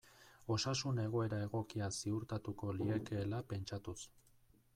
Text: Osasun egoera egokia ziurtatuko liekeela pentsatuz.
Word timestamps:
Osasun 0.53 1.01
egoera 1.03 1.39
egokia 1.47 1.91
ziurtatuko 1.99 2.73
liekeela 2.79 3.43
pentsatuz. 3.53 3.99